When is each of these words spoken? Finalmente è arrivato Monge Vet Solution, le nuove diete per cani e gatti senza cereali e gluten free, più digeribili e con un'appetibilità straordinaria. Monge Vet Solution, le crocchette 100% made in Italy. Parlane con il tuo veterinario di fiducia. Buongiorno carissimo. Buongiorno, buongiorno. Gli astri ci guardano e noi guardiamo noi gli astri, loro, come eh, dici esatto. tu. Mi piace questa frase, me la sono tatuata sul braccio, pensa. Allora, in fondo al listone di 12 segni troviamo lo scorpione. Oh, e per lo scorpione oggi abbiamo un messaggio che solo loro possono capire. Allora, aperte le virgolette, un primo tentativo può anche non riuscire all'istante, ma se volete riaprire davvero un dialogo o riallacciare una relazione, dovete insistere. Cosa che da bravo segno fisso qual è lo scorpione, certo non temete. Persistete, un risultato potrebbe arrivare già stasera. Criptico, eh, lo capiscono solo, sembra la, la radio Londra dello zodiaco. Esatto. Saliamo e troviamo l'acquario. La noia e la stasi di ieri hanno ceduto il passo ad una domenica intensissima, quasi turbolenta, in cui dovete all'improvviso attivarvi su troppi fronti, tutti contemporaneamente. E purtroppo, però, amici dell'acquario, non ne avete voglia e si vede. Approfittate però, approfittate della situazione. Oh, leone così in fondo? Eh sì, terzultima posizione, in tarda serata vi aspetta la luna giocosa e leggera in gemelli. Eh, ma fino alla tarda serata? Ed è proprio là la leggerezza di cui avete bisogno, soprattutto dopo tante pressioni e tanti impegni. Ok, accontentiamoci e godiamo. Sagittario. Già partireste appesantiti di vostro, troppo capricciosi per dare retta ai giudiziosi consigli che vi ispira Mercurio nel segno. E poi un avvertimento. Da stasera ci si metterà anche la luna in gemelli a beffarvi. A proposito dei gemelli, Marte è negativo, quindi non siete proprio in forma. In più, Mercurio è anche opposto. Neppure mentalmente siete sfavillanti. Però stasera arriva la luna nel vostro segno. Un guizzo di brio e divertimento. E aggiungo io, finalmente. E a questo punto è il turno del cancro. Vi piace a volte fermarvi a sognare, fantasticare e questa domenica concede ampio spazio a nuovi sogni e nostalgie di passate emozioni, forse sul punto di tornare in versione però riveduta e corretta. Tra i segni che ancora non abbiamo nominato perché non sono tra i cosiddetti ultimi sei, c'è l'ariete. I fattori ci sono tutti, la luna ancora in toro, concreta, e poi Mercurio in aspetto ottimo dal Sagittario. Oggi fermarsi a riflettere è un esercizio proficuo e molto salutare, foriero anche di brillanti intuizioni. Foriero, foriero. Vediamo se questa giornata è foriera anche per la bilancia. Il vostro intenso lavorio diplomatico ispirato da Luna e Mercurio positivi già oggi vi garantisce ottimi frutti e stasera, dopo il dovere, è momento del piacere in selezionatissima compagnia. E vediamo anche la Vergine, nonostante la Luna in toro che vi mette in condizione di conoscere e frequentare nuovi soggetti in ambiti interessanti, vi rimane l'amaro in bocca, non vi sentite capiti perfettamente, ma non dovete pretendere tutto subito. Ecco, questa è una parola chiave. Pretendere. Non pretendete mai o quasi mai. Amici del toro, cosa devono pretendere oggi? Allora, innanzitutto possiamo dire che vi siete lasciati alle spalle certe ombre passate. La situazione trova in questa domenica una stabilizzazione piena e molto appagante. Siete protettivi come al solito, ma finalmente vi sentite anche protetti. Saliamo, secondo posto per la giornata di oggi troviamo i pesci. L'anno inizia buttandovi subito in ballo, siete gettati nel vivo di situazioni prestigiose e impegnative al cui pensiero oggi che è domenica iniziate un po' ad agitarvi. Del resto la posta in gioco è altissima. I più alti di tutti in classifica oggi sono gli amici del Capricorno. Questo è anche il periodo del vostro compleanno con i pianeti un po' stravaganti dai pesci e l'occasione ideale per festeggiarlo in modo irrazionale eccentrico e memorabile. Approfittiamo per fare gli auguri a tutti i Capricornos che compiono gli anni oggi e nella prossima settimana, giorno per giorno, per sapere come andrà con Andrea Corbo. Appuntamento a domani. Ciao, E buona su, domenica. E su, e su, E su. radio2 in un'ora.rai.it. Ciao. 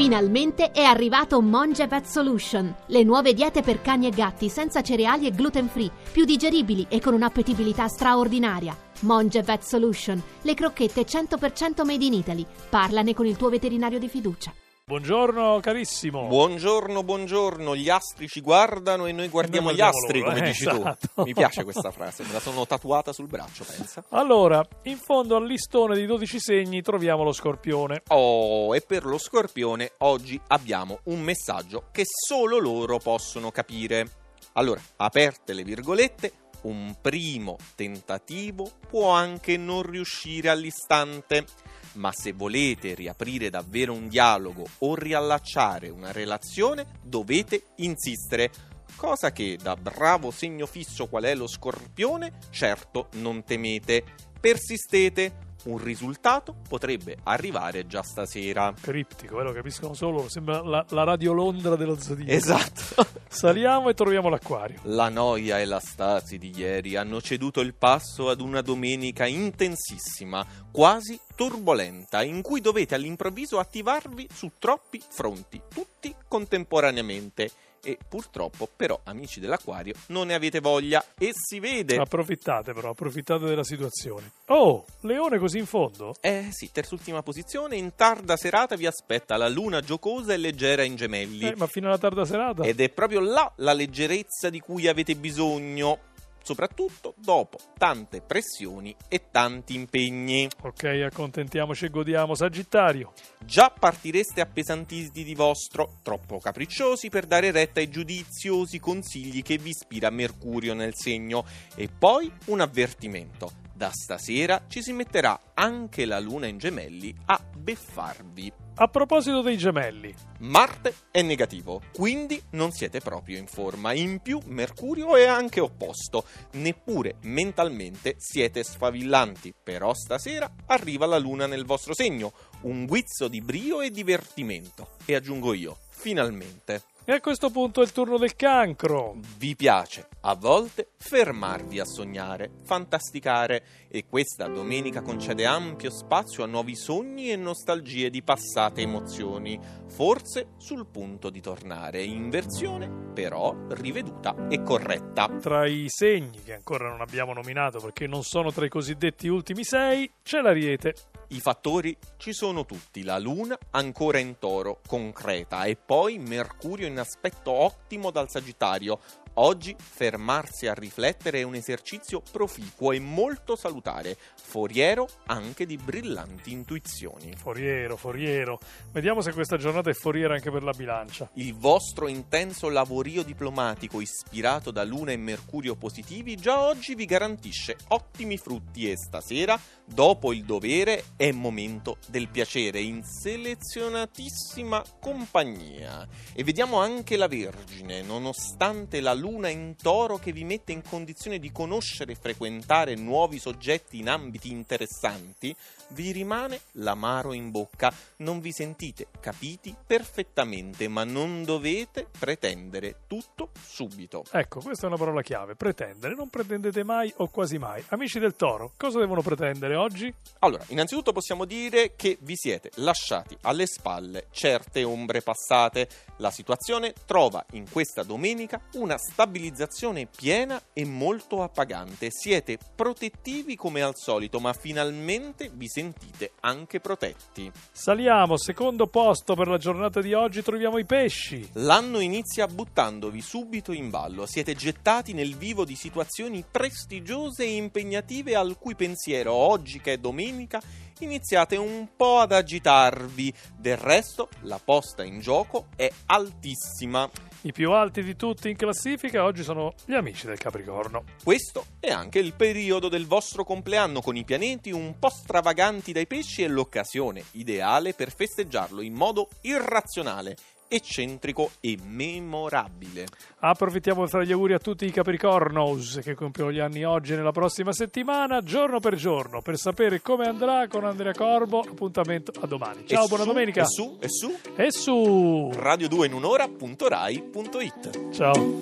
Finalmente 0.00 0.70
è 0.70 0.82
arrivato 0.82 1.42
Monge 1.42 1.86
Vet 1.86 2.06
Solution, 2.06 2.74
le 2.86 3.02
nuove 3.02 3.34
diete 3.34 3.60
per 3.60 3.82
cani 3.82 4.06
e 4.06 4.10
gatti 4.10 4.48
senza 4.48 4.80
cereali 4.80 5.26
e 5.26 5.30
gluten 5.30 5.68
free, 5.68 5.90
più 6.10 6.24
digeribili 6.24 6.86
e 6.88 7.02
con 7.02 7.12
un'appetibilità 7.12 7.86
straordinaria. 7.86 8.74
Monge 9.00 9.42
Vet 9.42 9.60
Solution, 9.60 10.22
le 10.40 10.54
crocchette 10.54 11.04
100% 11.04 11.84
made 11.84 12.02
in 12.02 12.14
Italy. 12.14 12.46
Parlane 12.70 13.12
con 13.12 13.26
il 13.26 13.36
tuo 13.36 13.50
veterinario 13.50 13.98
di 13.98 14.08
fiducia. 14.08 14.50
Buongiorno 14.90 15.60
carissimo. 15.60 16.26
Buongiorno, 16.26 17.04
buongiorno. 17.04 17.76
Gli 17.76 17.88
astri 17.88 18.26
ci 18.26 18.40
guardano 18.40 19.06
e 19.06 19.12
noi 19.12 19.28
guardiamo 19.28 19.68
noi 19.68 19.76
gli 19.76 19.80
astri, 19.80 20.18
loro, 20.18 20.32
come 20.32 20.42
eh, 20.42 20.48
dici 20.48 20.68
esatto. 20.68 21.06
tu. 21.14 21.22
Mi 21.22 21.32
piace 21.32 21.62
questa 21.62 21.92
frase, 21.92 22.24
me 22.24 22.32
la 22.32 22.40
sono 22.40 22.66
tatuata 22.66 23.12
sul 23.12 23.28
braccio, 23.28 23.62
pensa. 23.62 24.02
Allora, 24.08 24.66
in 24.82 24.96
fondo 24.96 25.36
al 25.36 25.46
listone 25.46 25.94
di 25.94 26.06
12 26.06 26.40
segni 26.40 26.82
troviamo 26.82 27.22
lo 27.22 27.30
scorpione. 27.30 28.02
Oh, 28.08 28.74
e 28.74 28.80
per 28.80 29.04
lo 29.04 29.18
scorpione 29.18 29.92
oggi 29.98 30.40
abbiamo 30.48 30.98
un 31.04 31.20
messaggio 31.20 31.84
che 31.92 32.02
solo 32.04 32.58
loro 32.58 32.98
possono 32.98 33.52
capire. 33.52 34.10
Allora, 34.54 34.80
aperte 34.96 35.52
le 35.52 35.62
virgolette, 35.62 36.32
un 36.62 36.96
primo 37.00 37.58
tentativo 37.76 38.68
può 38.88 39.10
anche 39.10 39.56
non 39.56 39.82
riuscire 39.82 40.48
all'istante, 40.48 41.46
ma 41.94 42.12
se 42.12 42.32
volete 42.32 42.94
riaprire 42.94 43.50
davvero 43.50 43.92
un 43.92 44.08
dialogo 44.08 44.66
o 44.78 44.94
riallacciare 44.94 45.88
una 45.88 46.12
relazione, 46.12 46.86
dovete 47.02 47.62
insistere. 47.76 48.50
Cosa 48.96 49.32
che 49.32 49.56
da 49.60 49.76
bravo 49.76 50.30
segno 50.30 50.66
fisso 50.66 51.06
qual 51.06 51.24
è 51.24 51.34
lo 51.34 51.46
scorpione, 51.46 52.34
certo 52.50 53.08
non 53.14 53.44
temete. 53.44 54.04
Persistete, 54.38 55.48
un 55.64 55.78
risultato 55.78 56.54
potrebbe 56.68 57.18
arrivare 57.24 57.86
già 57.86 58.02
stasera. 58.02 58.72
Criptico, 58.78 59.40
eh, 59.40 59.44
lo 59.44 59.52
capiscono 59.52 59.94
solo, 59.94 60.28
sembra 60.28 60.62
la, 60.62 60.84
la 60.88 61.04
radio 61.04 61.32
Londra 61.32 61.76
dello 61.76 61.98
zodiaco. 61.98 62.30
Esatto. 62.30 63.19
Saliamo 63.32 63.88
e 63.88 63.94
troviamo 63.94 64.28
l'acquario. 64.28 64.80
La 64.82 65.08
noia 65.08 65.60
e 65.60 65.64
la 65.64 65.78
stasi 65.78 66.36
di 66.36 66.52
ieri 66.52 66.96
hanno 66.96 67.20
ceduto 67.20 67.60
il 67.60 67.74
passo 67.74 68.28
ad 68.28 68.40
una 68.40 68.60
domenica 68.60 69.24
intensissima, 69.24 70.44
quasi 70.72 71.18
turbolenta, 71.36 72.24
in 72.24 72.42
cui 72.42 72.60
dovete 72.60 72.96
all'improvviso 72.96 73.60
attivarvi 73.60 74.26
su 74.34 74.50
troppi 74.58 75.00
fronti, 75.08 75.62
tutti 75.72 76.12
contemporaneamente. 76.26 77.50
E 77.82 77.98
purtroppo, 78.08 78.68
però, 78.74 79.00
amici 79.04 79.40
dell'acquario, 79.40 79.94
non 80.08 80.26
ne 80.26 80.34
avete 80.34 80.60
voglia 80.60 81.04
e 81.18 81.30
si 81.32 81.60
vede. 81.60 81.96
Approfittate 81.96 82.72
però, 82.72 82.90
approfittate 82.90 83.46
della 83.46 83.64
situazione. 83.64 84.32
Oh, 84.46 84.84
leone 85.00 85.38
così 85.38 85.58
in 85.58 85.66
fondo? 85.66 86.14
Eh 86.20 86.48
sì, 86.50 86.70
terzultima 86.72 87.22
posizione, 87.22 87.76
in 87.76 87.94
tarda 87.94 88.36
serata 88.36 88.76
vi 88.76 88.86
aspetta 88.86 89.36
la 89.36 89.48
luna 89.48 89.80
giocosa 89.80 90.32
e 90.34 90.36
leggera 90.36 90.82
in 90.82 90.96
gemelli. 90.96 91.48
Eh, 91.48 91.56
ma 91.56 91.66
fino 91.66 91.86
alla 91.86 91.98
tarda 91.98 92.24
serata? 92.24 92.64
Ed 92.64 92.80
è 92.80 92.90
proprio 92.90 93.20
là 93.20 93.50
la 93.56 93.72
leggerezza 93.72 94.50
di 94.50 94.60
cui 94.60 94.86
avete 94.86 95.16
bisogno, 95.16 95.98
soprattutto 96.42 97.14
dopo 97.16 97.58
tante 97.76 98.20
pressioni 98.20 98.94
e 99.08 99.30
tanti 99.30 99.74
impegni. 99.74 100.48
Ok, 100.62 100.84
accontentiamoci 100.84 101.86
e 101.86 101.90
godiamo. 101.90 102.34
Sagittario. 102.34 103.12
Già 103.44 103.70
partireste 103.76 104.40
appesantiti 104.40 105.24
di 105.24 105.34
vostro, 105.34 105.98
troppo 106.02 106.38
capricciosi 106.38 107.08
per 107.08 107.26
dare 107.26 107.50
retta 107.50 107.80
ai 107.80 107.90
giudiziosi 107.90 108.78
consigli 108.78 109.42
che 109.42 109.58
vi 109.58 109.70
ispira 109.70 110.10
Mercurio 110.10 110.74
nel 110.74 110.94
segno. 110.94 111.44
E 111.74 111.88
poi 111.88 112.30
un 112.46 112.60
avvertimento. 112.60 113.68
Da 113.80 113.90
stasera 113.94 114.66
ci 114.68 114.82
si 114.82 114.92
metterà 114.92 115.40
anche 115.54 116.04
la 116.04 116.20
luna 116.20 116.46
in 116.46 116.58
gemelli 116.58 117.16
a 117.24 117.42
beffarvi. 117.56 118.52
A 118.74 118.88
proposito 118.88 119.40
dei 119.40 119.56
gemelli, 119.56 120.14
Marte 120.40 120.94
è 121.10 121.22
negativo, 121.22 121.80
quindi 121.94 122.38
non 122.50 122.72
siete 122.72 123.00
proprio 123.00 123.38
in 123.38 123.46
forma. 123.46 123.94
In 123.94 124.20
più, 124.20 124.38
Mercurio 124.48 125.16
è 125.16 125.24
anche 125.24 125.60
opposto. 125.60 126.26
Neppure 126.52 127.16
mentalmente 127.22 128.16
siete 128.18 128.62
sfavillanti. 128.64 129.54
Però 129.62 129.94
stasera 129.94 130.52
arriva 130.66 131.06
la 131.06 131.18
luna 131.18 131.46
nel 131.46 131.64
vostro 131.64 131.94
segno. 131.94 132.34
Un 132.64 132.84
guizzo 132.84 133.28
di 133.28 133.40
brio 133.40 133.80
e 133.80 133.90
divertimento. 133.90 134.90
E 135.06 135.14
aggiungo 135.14 135.54
io, 135.54 135.78
finalmente. 135.88 136.82
E 137.04 137.12
a 137.12 137.20
questo 137.20 137.50
punto 137.50 137.80
è 137.80 137.84
il 137.84 137.92
turno 137.92 138.18
del 138.18 138.36
cancro. 138.36 139.16
Vi 139.38 139.56
piace 139.56 140.08
a 140.22 140.34
volte 140.34 140.90
fermarvi 140.98 141.80
a 141.80 141.84
sognare, 141.84 142.50
fantasticare 142.64 143.88
e 143.88 144.06
questa 144.06 144.46
domenica 144.48 145.00
concede 145.00 145.46
ampio 145.46 145.90
spazio 145.90 146.44
a 146.44 146.46
nuovi 146.46 146.76
sogni 146.76 147.30
e 147.30 147.36
nostalgie 147.36 148.10
di 148.10 148.22
passate 148.22 148.82
emozioni, 148.82 149.58
forse 149.88 150.50
sul 150.58 150.86
punto 150.86 151.30
di 151.30 151.40
tornare 151.40 152.02
in 152.02 152.28
versione 152.28 152.88
però 153.12 153.54
riveduta 153.70 154.46
e 154.48 154.62
corretta. 154.62 155.28
Tra 155.40 155.66
i 155.66 155.86
segni 155.88 156.42
che 156.42 156.54
ancora 156.54 156.88
non 156.88 157.00
abbiamo 157.00 157.32
nominato 157.32 157.80
perché 157.80 158.06
non 158.06 158.22
sono 158.22 158.52
tra 158.52 158.64
i 158.64 158.68
cosiddetti 158.68 159.28
ultimi 159.28 159.64
sei, 159.64 160.10
c'è 160.22 160.40
l'ariete. 160.40 160.94
I 161.32 161.38
fattori 161.38 161.96
ci 162.16 162.32
sono 162.32 162.66
tutti, 162.66 163.04
la 163.04 163.16
luna 163.16 163.56
ancora 163.70 164.18
in 164.18 164.40
toro, 164.40 164.80
concreta, 164.84 165.62
e 165.62 165.76
poi 165.76 166.18
Mercurio 166.18 166.88
in 166.88 166.98
aspetto 166.98 167.52
ottimo 167.52 168.10
dal 168.10 168.28
Sagittario. 168.28 168.98
Oggi 169.34 169.76
fermarsi 169.78 170.66
a 170.66 170.74
riflettere 170.74 171.38
è 171.38 171.42
un 171.44 171.54
esercizio 171.54 172.20
proficuo 172.32 172.92
e 172.92 172.98
molto 172.98 173.54
salutare, 173.54 174.16
foriero 174.34 175.08
anche 175.26 175.66
di 175.66 175.76
brillanti 175.76 176.50
intuizioni. 176.50 177.34
Foriero, 177.36 177.96
foriero. 177.96 178.58
Vediamo 178.90 179.20
se 179.20 179.32
questa 179.32 179.56
giornata 179.56 179.88
è 179.88 179.94
foriera 179.94 180.34
anche 180.34 180.50
per 180.50 180.64
la 180.64 180.72
bilancia. 180.72 181.30
Il 181.34 181.54
vostro 181.54 182.08
intenso 182.08 182.68
lavorio 182.68 183.22
diplomatico 183.22 184.00
ispirato 184.00 184.70
da 184.72 184.84
Luna 184.84 185.12
e 185.12 185.16
Mercurio 185.16 185.76
positivi 185.76 186.36
già 186.36 186.60
oggi 186.60 186.94
vi 186.96 187.04
garantisce 187.04 187.76
ottimi 187.88 188.36
frutti 188.36 188.90
e 188.90 188.96
stasera, 188.96 189.58
dopo 189.84 190.32
il 190.32 190.44
dovere, 190.44 191.04
è 191.16 191.30
momento 191.30 191.98
del 192.08 192.28
piacere 192.28 192.80
in 192.80 193.04
selezionatissima 193.04 194.82
compagnia. 195.00 196.06
E 196.34 196.42
vediamo 196.42 196.78
anche 196.80 197.16
la 197.16 197.28
Vergine, 197.28 198.02
nonostante 198.02 199.00
la 199.00 199.18
Luna 199.20 199.48
in 199.48 199.76
toro 199.76 200.16
che 200.16 200.32
vi 200.32 200.44
mette 200.44 200.72
in 200.72 200.82
condizione 200.82 201.38
di 201.38 201.52
conoscere 201.52 202.12
e 202.12 202.16
frequentare 202.16 202.94
nuovi 202.94 203.38
soggetti 203.38 203.98
in 203.98 204.08
ambiti 204.08 204.50
interessanti, 204.50 205.54
vi 205.88 206.10
rimane 206.10 206.60
l'amaro 206.72 207.32
in 207.32 207.50
bocca, 207.50 207.92
non 208.16 208.40
vi 208.40 208.50
sentite 208.50 209.08
capiti 209.20 209.76
perfettamente, 209.86 210.88
ma 210.88 211.04
non 211.04 211.44
dovete 211.44 212.06
pretendere 212.18 213.02
tutto 213.06 213.50
subito. 213.62 214.24
Ecco, 214.30 214.60
questa 214.60 214.84
è 214.84 214.88
una 214.88 214.96
parola 214.96 215.22
chiave. 215.22 215.54
Pretendere. 215.54 216.14
Non 216.14 216.30
pretendete 216.30 216.82
mai 216.82 217.12
o 217.18 217.28
quasi 217.28 217.58
mai. 217.58 217.84
Amici 217.88 218.18
del 218.18 218.36
toro, 218.36 218.72
cosa 218.76 218.98
devono 218.98 219.20
pretendere 219.20 219.76
oggi? 219.76 220.12
Allora, 220.40 220.64
innanzitutto 220.68 221.12
possiamo 221.12 221.44
dire 221.44 221.94
che 221.94 222.16
vi 222.22 222.36
siete 222.36 222.70
lasciati 222.76 223.36
alle 223.42 223.66
spalle 223.66 224.28
certe 224.30 224.82
ombre 224.82 225.20
passate. 225.20 225.88
La 226.16 226.30
situazione 226.30 226.94
trova 227.04 227.44
in 227.52 227.68
questa 227.70 228.02
domenica 228.02 228.60
una 228.74 228.96
stabilizzazione 229.10 230.06
piena 230.06 230.60
e 230.72 230.84
molto 230.84 231.42
appagante. 231.42 232.08
Siete 232.10 232.58
protettivi 232.74 233.56
come 233.56 233.82
al 233.82 233.96
solito, 233.96 234.38
ma 234.38 234.52
finalmente 234.52 235.50
vi 235.52 235.68
sentite 235.68 236.32
anche 236.40 236.78
protetti. 236.78 237.50
Saliamo, 237.72 238.36
secondo 238.36 238.86
posto 238.86 239.34
per 239.34 239.48
la 239.48 239.58
giornata 239.58 240.00
di 240.00 240.14
oggi 240.14 240.42
troviamo 240.42 240.78
i 240.78 240.84
pesci. 240.84 241.46
L'anno 241.54 241.98
inizia 241.98 242.46
buttandovi 242.46 243.20
subito 243.20 243.72
in 243.72 243.90
ballo, 243.90 244.26
siete 244.26 244.54
gettati 244.54 245.12
nel 245.12 245.36
vivo 245.36 245.64
di 245.64 245.74
situazioni 245.74 246.44
prestigiose 246.48 247.42
e 247.42 247.56
impegnative 247.56 248.36
al 248.36 248.56
cui 248.58 248.76
pensiero 248.76 249.32
oggi 249.32 249.80
che 249.80 249.94
è 249.94 249.98
domenica 249.98 250.62
iniziate 251.04 251.56
un 251.56 251.88
po' 251.96 252.18
ad 252.18 252.32
agitarvi. 252.32 253.32
Del 253.56 253.76
resto 253.76 254.28
la 254.42 254.60
posta 254.62 255.04
in 255.04 255.20
gioco 255.20 255.66
è 255.76 255.90
altissima. 256.06 257.08
I 257.42 257.52
più 257.52 257.72
alti 257.72 258.02
di 258.02 258.16
tutti 258.16 258.50
in 258.50 258.56
classifica 258.56 259.24
oggi 259.24 259.42
sono 259.42 259.74
gli 259.86 259.94
amici 259.94 260.26
del 260.26 260.38
Capricorno. 260.38 261.04
Questo 261.24 261.64
è 261.80 261.90
anche 261.90 262.18
il 262.18 262.34
periodo 262.34 262.88
del 262.88 263.06
vostro 263.06 263.44
compleanno 263.44 264.02
con 264.02 264.16
i 264.16 264.24
pianeti 264.24 264.70
un 264.70 264.98
po' 264.98 265.08
stravaganti 265.08 265.92
dai 265.92 266.06
pesci 266.06 266.42
e 266.42 266.48
l'occasione 266.48 267.24
ideale 267.32 267.94
per 267.94 268.14
festeggiarlo 268.14 268.82
in 268.82 268.92
modo 268.92 269.28
irrazionale 269.42 270.36
eccentrico 270.70 271.50
e 271.60 271.76
memorabile. 271.84 273.06
Approfittiamo 273.40 274.00
per 274.00 274.08
fare 274.08 274.26
gli 274.26 274.32
auguri 274.32 274.54
a 274.54 274.58
tutti 274.58 274.86
i 274.86 274.90
Capricornos 274.92 275.98
che 276.02 276.14
compiono 276.14 276.52
gli 276.52 276.60
anni 276.60 276.84
oggi 276.84 277.12
e 277.12 277.16
nella 277.16 277.32
prossima 277.32 277.72
settimana, 277.72 278.40
giorno 278.42 278.78
per 278.80 278.94
giorno, 278.94 279.42
per 279.42 279.58
sapere 279.58 280.00
come 280.00 280.26
andrà 280.26 280.68
con 280.68 280.84
Andrea 280.84 281.12
Corbo. 281.12 281.60
Appuntamento 281.60 282.32
a 282.40 282.46
domani. 282.46 282.86
Ciao, 282.86 283.04
E 283.04 283.08
buona 283.08 283.24
su, 283.24 283.28
domenica. 283.28 283.62
E 283.62 283.66
su, 283.66 283.96
e 284.00 284.08
su, 284.08 284.36
E 284.56 284.70
su. 284.70 285.50
radio2 285.52 286.04
in 286.04 286.12
un'ora.rai.it. 286.14 288.10
Ciao. 288.12 288.58